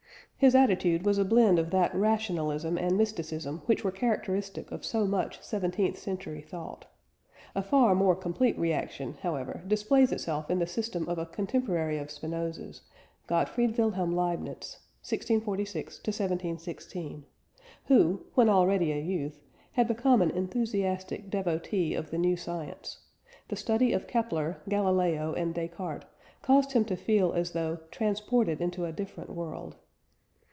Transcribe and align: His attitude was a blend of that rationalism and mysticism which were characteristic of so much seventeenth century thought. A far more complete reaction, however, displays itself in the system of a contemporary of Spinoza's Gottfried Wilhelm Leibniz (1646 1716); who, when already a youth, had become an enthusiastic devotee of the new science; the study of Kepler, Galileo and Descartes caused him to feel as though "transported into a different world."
His 0.41 0.55
attitude 0.55 1.05
was 1.05 1.19
a 1.19 1.23
blend 1.23 1.59
of 1.59 1.69
that 1.69 1.93
rationalism 1.93 2.75
and 2.75 2.97
mysticism 2.97 3.61
which 3.67 3.83
were 3.83 3.91
characteristic 3.91 4.71
of 4.71 4.83
so 4.83 5.05
much 5.05 5.39
seventeenth 5.43 5.99
century 5.99 6.41
thought. 6.41 6.85
A 7.53 7.61
far 7.61 7.93
more 7.93 8.15
complete 8.15 8.57
reaction, 8.57 9.17
however, 9.21 9.61
displays 9.67 10.11
itself 10.11 10.49
in 10.49 10.57
the 10.57 10.65
system 10.65 11.07
of 11.07 11.19
a 11.19 11.27
contemporary 11.27 11.99
of 11.99 12.09
Spinoza's 12.09 12.81
Gottfried 13.27 13.77
Wilhelm 13.77 14.15
Leibniz 14.15 14.79
(1646 15.03 15.97
1716); 15.99 17.23
who, 17.85 18.25
when 18.33 18.49
already 18.49 18.91
a 18.91 18.99
youth, 18.99 19.43
had 19.73 19.87
become 19.87 20.23
an 20.23 20.31
enthusiastic 20.31 21.29
devotee 21.29 21.93
of 21.93 22.09
the 22.09 22.17
new 22.17 22.35
science; 22.35 22.97
the 23.49 23.55
study 23.55 23.93
of 23.93 24.07
Kepler, 24.07 24.59
Galileo 24.67 25.35
and 25.35 25.53
Descartes 25.53 26.07
caused 26.41 26.71
him 26.71 26.83
to 26.85 26.95
feel 26.95 27.31
as 27.33 27.51
though 27.51 27.77
"transported 27.91 28.59
into 28.59 28.85
a 28.85 28.91
different 28.91 29.29
world." 29.29 29.75